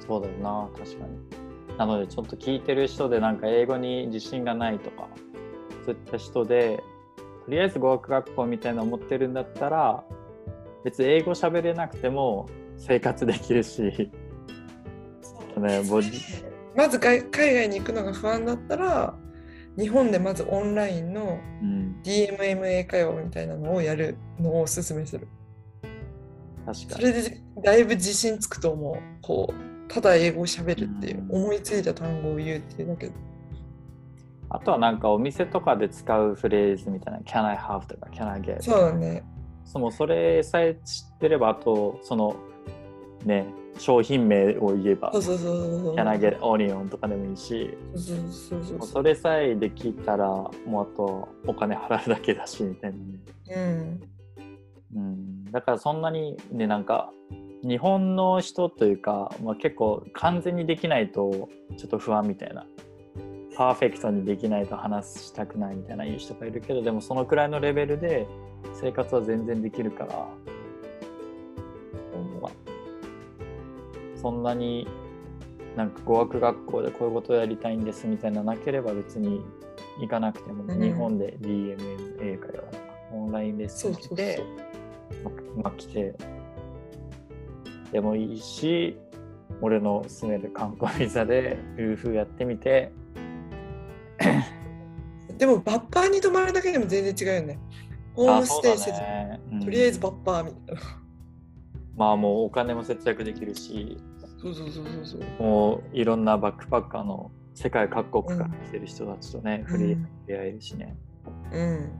[0.06, 1.76] そうだよな、確かに。
[1.78, 5.08] なので、ちょっと聞いてる人で、なんか英語に自信がないとか、
[5.84, 6.82] そういった人で、
[7.44, 10.04] とりあえず語学学校みたいな思ってるんだったら、
[10.84, 14.10] 別に英語喋れなくても生活できるし、
[16.74, 19.14] まず海海外に行くのが不安だったら
[19.78, 25.28] 日本でまずオンラインのうん、DMMA 会話みたいなのをやるのをおすすめする。
[26.66, 26.90] 確かに。
[26.90, 28.96] それでだいぶ自信つくと思う。
[29.22, 31.44] こうただ英語を喋るっていううん。
[31.44, 33.08] 思いついた単語を言うっていうだけ。
[33.08, 33.12] で
[34.48, 39.24] あとはなんかお店とかで使うフレーズみたいな、can I have とか can I get そうだね。
[39.64, 42.36] そのそれさえ知ってれば、あと、その
[43.24, 43.46] ね、
[43.78, 47.76] 商品名を言えば、can I get onion とかでもいいし、
[48.80, 53.20] それさえできたら、もうあとお金払うだけだし、みたいなね。
[53.56, 54.00] うん。
[54.94, 57.10] うん、だからそんなにね、なんか、
[57.62, 62.66] 日本の人というか、まあ、結構完全にできないとちょっと不安みたいな。
[63.54, 68.26] パーフェクトにできないと話したくないみたいな言う人がいるけど、でもそのくらいのレベルで
[68.72, 70.28] 生活は全然できるから、
[72.40, 72.48] ま。
[72.48, 72.52] あ
[74.16, 74.86] そんなに
[75.76, 79.42] なんか語学学校でこういうことをやりたいんですみたいななければ別に
[80.00, 80.80] 行かなくても、うん。
[80.80, 82.62] 日本で DMMA 会話
[83.12, 84.42] オンラインレッスン来て、
[85.24, 85.30] ま
[85.64, 86.14] まあ来て
[87.92, 88.98] でもいいし
[89.60, 92.92] 俺の住める観光ビザで夫婦やってみて。
[95.38, 97.58] でもバッパーに泊まるだけでも全然違うよね。
[98.14, 99.40] ホームステイせず、ね。
[99.52, 99.60] うん。
[99.60, 100.82] とりあえずバッパーみたいな。
[101.96, 103.98] まあもうお金も節約できるし。
[104.40, 105.42] そうそうそうそうそう。
[105.42, 109.78] もういろんなバックパッカーの世界各国から来てる人たちとね、うん。
[109.78, 110.96] フリーで出会えるしね。
[111.52, 111.92] うん。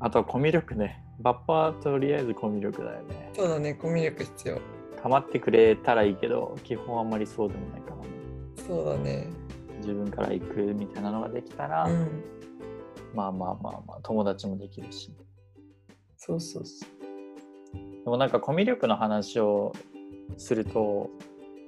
[0.00, 1.02] あとはコミュ力ね。
[1.20, 3.30] バッパーはとりあえずコミュ力だよね。
[3.34, 3.74] そうだね。
[3.74, 8.02] コミュ力必要構ってくれたらいいけど基本あんまりそうでもないからね
[8.66, 9.28] そうだね。
[9.78, 12.22] 自分から行くみたいなのができたら、うん。
[13.14, 15.10] まあまあまあまあ友達もできるし。
[16.16, 18.04] そうそうそう。
[18.04, 19.72] でもなんかコミュ力の話を
[20.36, 21.10] すると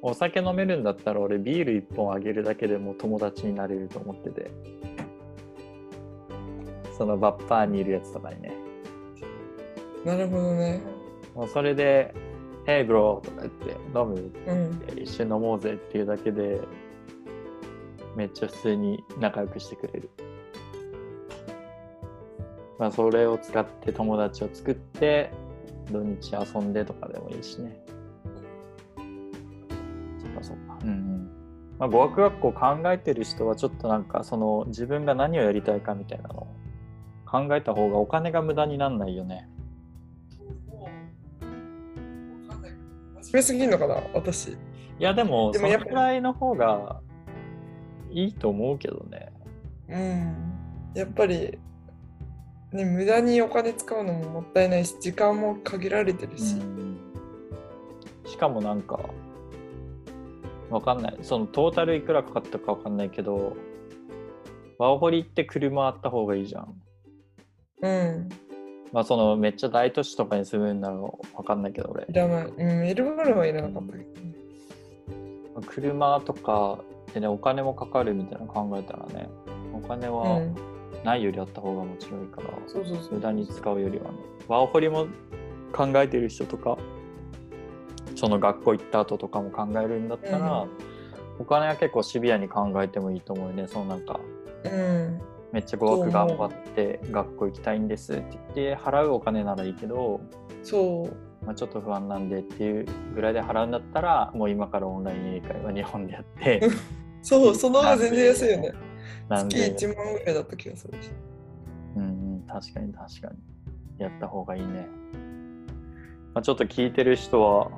[0.03, 4.51] お酒飲めるんだったら俺ビール1本あげるだけでも友達になれると思ってて。
[6.99, 8.53] そのバッパーにいるやつとかにね。
[10.05, 10.83] なるほどね。
[11.35, 12.15] もうそれで
[12.71, 16.61] 「Hey bro」とか言って「飲む?」うん一緒に飲もうぜっていうだけで
[18.15, 20.11] めっちゃ普通に仲良くしてくれる。
[22.79, 25.33] まあそれを使って友達を作って
[25.91, 27.77] 土日遊んでとかでもいいしね。
[30.19, 30.79] そっかそっか。
[30.85, 31.31] うんうん。
[31.79, 36.47] まあ語学学校考えてる人はちょっとなんかその自分が何をやりたいかみたいなのを
[37.27, 39.49] 考えた方がお金が無駄になんないよね。
[43.31, 44.49] 真面目すぎんのかな私。
[44.49, 44.57] い
[44.99, 47.01] やでもそでもやっぱのくらいの方が
[48.11, 49.33] いいと思うけどね。
[49.89, 50.53] うん。
[50.95, 51.57] やっぱり
[52.73, 56.57] ね無駄にお金使うのももったいないし時間も限られてるし、
[58.27, 58.99] しかもなんか
[60.69, 61.19] わかんない。
[61.23, 63.57] そのトータルいくらかかったかわかんないけど
[64.79, 66.75] ワオホリって車あった方がいいじゃん。
[67.83, 68.29] うん
[68.93, 71.13] まあそのめっちゃ大都市とかに住むんならわ
[71.47, 72.07] かんないけど俺。
[72.09, 74.07] いらないうんエルバルはいらなかったけどね
[75.67, 76.79] 車とか
[77.15, 79.29] でねお金もかかるみたいなの考えたらね
[79.73, 80.57] お金うはん。
[81.05, 83.15] ないよりあった方がもちろんいいから、そうそうそう。
[83.15, 84.19] 無駄に使うよりはね。
[84.49, 85.07] ワオホリも
[85.73, 86.77] 考えてる人とか
[88.17, 90.71] その学校行った後とかも考えるんだったら、うん。
[91.39, 93.67] お金は結構シビアに考えてもいいと思うよね。
[93.67, 94.21] そのなんか
[94.65, 95.21] うん
[95.53, 100.21] めっちゃ語学頑張って学校行きたいんですって言って払うお金ならいいけど、
[100.63, 101.45] そう。
[101.45, 106.71] まあ、ちょっと不安なんでっていうぐらいで払うんだったらもう今からオンライン英会話日本でやって
[107.23, 108.73] そう その方が全然安いよね。
[108.73, 108.77] 月
[109.29, 109.57] なんで。
[109.75, 111.11] 1万ぐらいだった気がするし。
[111.97, 113.39] うんうん、確かに確かに。
[113.99, 114.87] やった方がいいね。
[116.35, 117.71] まあ、ちょっと聞いてる人は、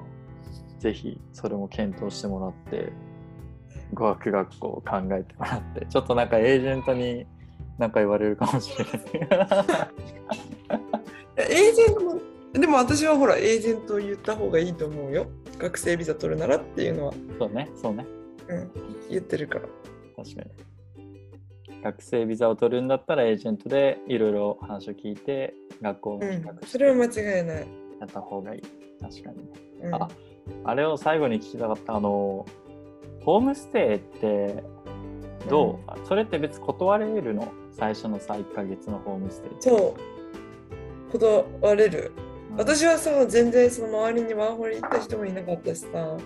[0.78, 2.92] ぜひそれも検討してもらって、
[3.94, 7.26] 語学学校を考えてもらって、ちょっとなんかエージェントに
[7.82, 8.92] なんか言われるかもしれない。
[11.36, 12.20] エージェントも
[12.52, 15.26] でも私はほらエージェントを言った方がいいと思うよ
[15.58, 18.06] 学生ビザ取るならっていうのは、そうね、そうね。
[18.48, 18.70] うん、
[19.10, 19.66] 言ってるから
[20.16, 20.50] 確かに。
[21.82, 27.08] 学生ビザを取るんだったらエージェントでいろいろ話を聞いて学校もうん企画、してそれは間違
[27.40, 27.66] いない。
[27.98, 28.62] やった方がいい
[29.00, 29.44] 確かにね
[29.84, 30.08] うん、あ
[30.64, 32.46] あれを最後に聞きたかったあの
[33.24, 34.62] ホームステイって
[35.48, 37.52] どう、それって別に断れるの？
[37.72, 39.50] 最初のさ1ヶ月のホームステイ。
[39.60, 39.96] そ
[41.12, 41.18] う。
[41.18, 42.12] 断れる。
[42.50, 42.56] うん。
[42.56, 46.16] 私はさ、全然その周りにワーホリ行った人もいなかったしさ、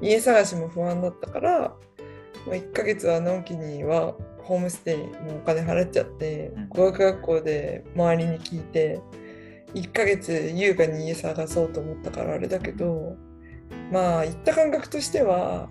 [0.00, 1.74] 家探しも不安だったから、
[2.46, 6.68] まあ、1ヶ月は納期にはホームステイのお金払っちゃって、うん。
[6.68, 9.00] 語学学校で周りに聞いて、
[9.74, 13.16] 1ヶ月優雅に家探そうと思ったからあれだけど、
[13.92, 15.68] まあ行った感覚としては、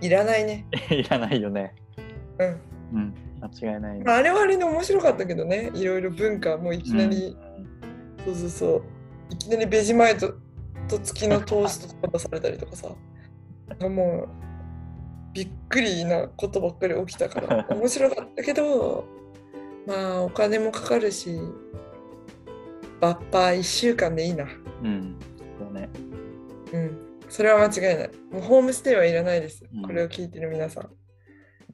[0.00, 0.66] いらないね。
[0.90, 1.74] いらないよね
[2.38, 2.60] うん。
[2.94, 7.36] うん間違いないねまあ、あれはあれで面白かったけどね、いろいろ文化もいきなり、
[8.24, 8.82] そうそうそう。
[9.30, 10.34] いきなりベジマイト
[10.88, 12.88] と月のトーストとか出されたりとかさ。
[13.88, 14.28] もう、
[15.34, 19.04] びっくりなことばっかり起きたから、 面白かったけど、
[19.86, 21.38] まあ、お金もかかるし、
[23.00, 24.46] バッパー1週間でいいな。
[24.82, 25.16] うん、うん、
[25.60, 25.88] そうね
[26.72, 27.07] うん。
[27.28, 28.10] それは間違いない。
[28.30, 29.82] もうホームステイはいらないですうん。
[29.82, 30.88] これを聞いてる皆さん。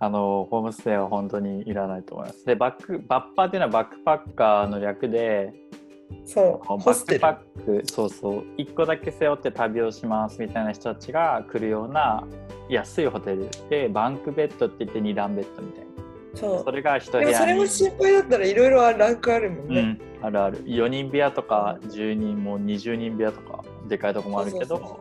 [0.00, 5.52] あのホームステイは本当にいらないと思いますでバックバッパーっていうのはバックパッカーの略で
[6.26, 6.76] そう、バ。
[6.76, 12.26] ックパックそうそう1個だけ背負って旅をしますみたいな人たちが来るような
[12.68, 15.90] 安いホテルでバンクベッドって言って2段ベッドみたいな
[16.34, 16.70] そうそ。
[16.72, 19.98] れが1部屋にでもそれも心配だったらいろいろランクあるもんね。
[20.20, 25.00] うん、あるある4人部屋とか10人も20人部屋とかでかいとこもあるけど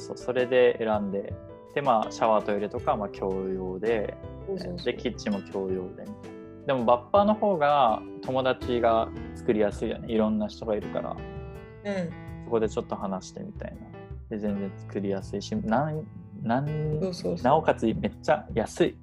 [0.00, 1.32] そうそれで選んで
[1.74, 4.16] でまあシャワートイレとかはまあ共用で
[4.84, 6.04] でキッチンも共用で
[6.66, 10.12] でもバッパーの方が友達が作りやすいよね。
[10.12, 11.16] いろんな人がいるから。
[11.84, 12.10] うん。
[12.44, 13.76] そこでちょっと話してみたいな。
[14.28, 16.06] で全然作りやすいしなん
[16.42, 17.00] なん
[17.42, 18.96] なおかつめっちゃ安い。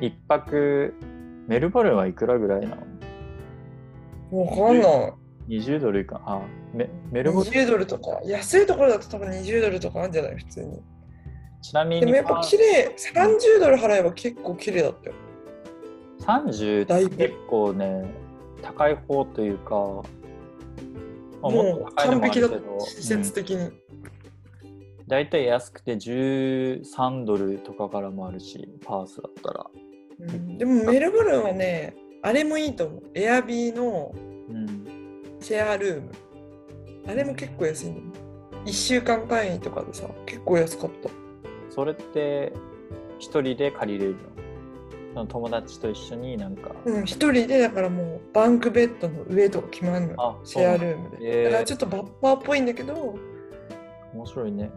[0.00, 0.94] 一泊
[1.46, 2.76] メルボルンはいくらぐらいな
[4.32, 4.40] の？
[4.40, 5.12] わかんない。
[5.48, 6.42] 20ドルいかあ
[6.72, 10.36] メメルボルン？20ドルとか、安いところだと多分20ドルとかあるんじゃない？
[10.36, 10.82] 普通に。
[11.62, 15.16] ちなみにでもやっぱ綺麗、30ドル払えば結構綺麗だったよ。
[16.20, 17.14] 30だいぶ。
[17.14, 18.04] って結構ね
[18.62, 19.74] 高い方というか、
[21.42, 23.70] まあもう完璧だった、施設的に。
[25.06, 29.66] だいたい安くて13ドルとかからもあるしパースだったら、
[30.20, 30.56] うん。
[30.56, 33.02] でもメルボルンはね、あれもいいと思う。
[33.14, 34.14] エアビーの
[34.46, 34.83] うん、
[35.44, 36.10] シェアルーム。
[37.06, 38.24] あれも結構安いんだよ。
[38.64, 41.10] 1週間単位とかでさ、結構安かった。
[41.68, 42.50] それって
[43.18, 44.16] 一人で借りれる
[45.14, 45.26] の？
[45.26, 50.40] 友達と一緒になんか、うん、一人でだからもうバンクベッドの上とか決まるの。
[50.44, 51.44] シェアルームへーで。
[51.44, 53.14] だからちょっとバッパーっぽいんだけど、
[54.14, 54.70] 面白いね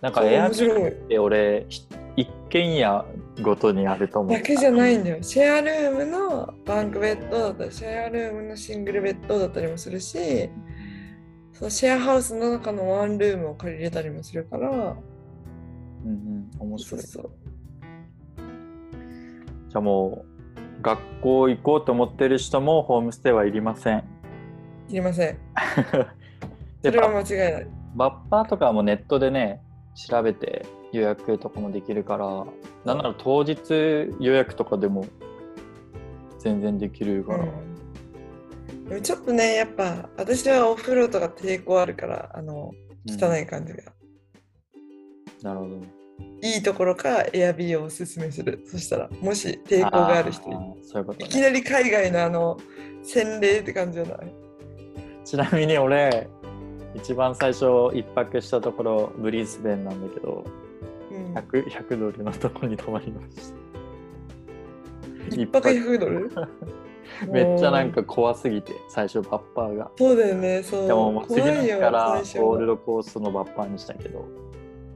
[0.00, 3.04] なんかエアビーって俺ひ一軒家
[3.42, 5.22] ごとにあると思うだけじゃないんだよ。
[5.22, 10.50] シェアルームのバンクベッドだったり、シェアルームのシングルベッドだったりもするし、
[11.52, 14.78] そのシェアハウスの中のワンルームを借りれたりもするから、うん
[16.06, 17.30] うん面白いそう。
[19.68, 23.98] じゃあもう学校行こうと思ってる人もホームステイはいりません
[24.88, 25.38] いりません。
[26.82, 27.66] で それはバ間違いない。
[27.94, 29.60] バッパーとかもネットでね
[29.94, 32.46] 調べて予約とかもできるから
[32.84, 33.58] なんなら当日
[34.20, 35.06] 予約とかでも
[36.38, 42.72] 全然できるから、うん、でもちょっとね、やっぱ私はお風呂とか抵抗あるから、あの、
[43.08, 43.92] 汚い感じが。
[45.42, 45.76] なるほど。
[45.76, 45.88] ね
[46.40, 48.62] いいところかエアビーをおすすめする。
[48.66, 50.44] そしたら、もし抵抗がある人
[50.82, 51.26] そういうことね。
[51.26, 52.56] いきなり海外のあの
[53.02, 54.32] 洗礼って感じじゃない？
[55.24, 56.28] ちなみに俺
[56.94, 60.44] 一番最初一泊したところブリスベンなんだけど。
[60.46, 60.67] うん、
[61.34, 63.52] 100, 100ドルのところに泊まりまし
[65.30, 65.36] た。
[65.36, 66.30] 一泊100ドル？
[67.32, 69.90] めっちゃなんか怖すぎて最初バッパーが。
[69.96, 70.86] そうだよね、そう。
[70.86, 74.24] でももう次の日からゴールドコーストのバッパーにしたけど。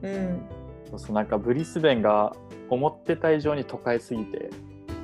[0.03, 0.41] うん。
[0.89, 2.35] そうそうなんかブリスベンが
[2.69, 4.49] 思ってた以上に都会すぎて、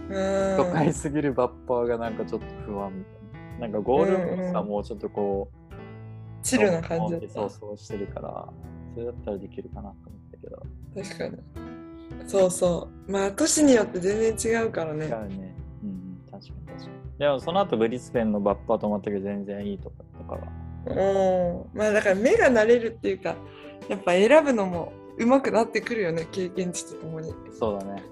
[0.09, 0.57] うん。
[0.57, 3.19] 都会すぎるバッパーがなんかちょっと不安みたいな。
[3.59, 7.29] なんかゴールドコーストはもうちょっとこう、チルな感じだった。
[7.29, 8.47] そうそうしてるから
[8.93, 10.63] それだったらできるかなと思ったけど
[10.95, 11.37] 確かに。
[12.27, 13.11] そうそう。
[13.11, 15.05] まあ、都市によって全然違うからね。
[15.05, 20.47] 違うねうんうん確かに確かにでもその後ブリスベンのバッパー泊まったけど全然いいとこだったか
[20.85, 21.77] らうん。
[21.77, 23.35] まあ、だから目が慣れるっていうか、
[23.89, 27.33] やっぱ選ぶのも上手くなってくるよね、経験値とともに。
[27.51, 28.03] そうだね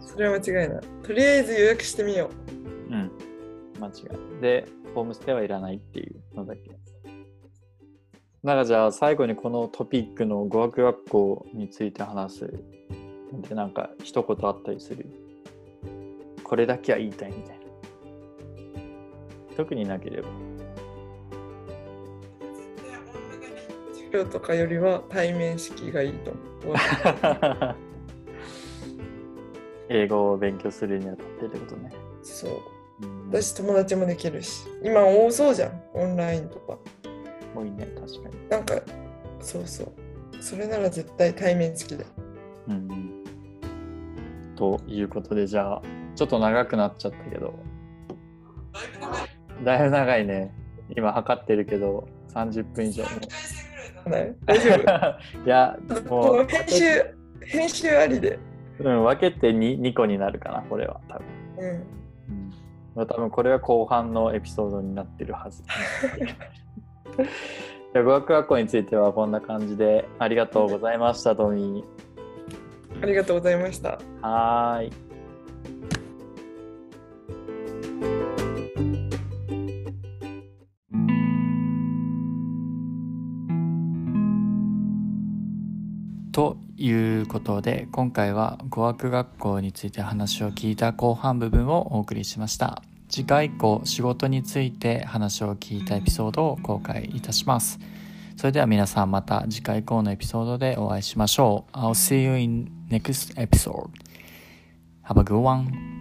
[0.00, 0.82] それは間違いない。
[1.02, 2.30] とりあえず予約してみよ
[2.90, 3.10] うん
[3.80, 3.90] 間違
[4.38, 6.62] いでホームステイはいらないっていうのだけ
[8.42, 12.54] なんかじゃあ最後にこのトピックの語学学校について話す
[13.48, 15.06] でなんか一言あったりする？
[16.42, 17.64] これだけは言いたいみたいな。
[19.56, 20.28] 特になければ。
[23.92, 26.30] 授業とかよりは対面式がいいと
[26.64, 26.76] 思う。
[29.90, 31.92] 英語を勉強するにあたってってことね。
[32.22, 32.52] そう。
[33.02, 33.28] うん。
[33.30, 34.66] 私友達もできるし。
[34.82, 35.82] 今多そうじゃん。
[35.94, 36.78] オンラインとか
[37.54, 38.48] 多いね確かに。
[38.48, 38.74] なんか
[39.40, 39.92] そうそう。
[40.42, 42.06] それなら絶対対面式で
[42.68, 43.24] うんうん。
[44.56, 45.82] ということでじゃあ
[46.14, 47.54] ちょっと長くなっちゃったけど。
[49.64, 50.54] だいぶ長いね。
[50.96, 53.04] 今測ってるけど30分以上。
[53.04, 55.44] もない 大丈夫？
[55.44, 55.78] いや
[56.08, 56.84] こもうの編集
[57.44, 58.38] 編集ありで。
[58.78, 61.26] うん、分けて 2, 2個になるかなこれは多分。
[61.58, 61.86] うん。
[62.96, 65.62] うん、多分これは後半のエピソードになってるはず。
[67.16, 71.84] じゃあ語学学校についてはこんな感じでありがとうございました、トミ
[73.02, 74.00] ありがとうございましたー。
[74.20, 74.92] はーい。
[86.32, 97.78] ということで今回は語学学校について話を聞いた後半部分をお送りしました次回以降仕事について話を聞いたエピソードを公開いたします。
[98.36, 101.76] それでは皆さんまた次回以降のエピソードでお会いしましょう。
[101.76, 103.90] I'll see you in next episode.
[105.02, 105.99] Have a good one.